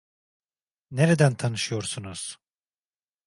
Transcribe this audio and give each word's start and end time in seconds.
Nereden 0.91 1.35
tanışıyorsunuz? 1.35 2.37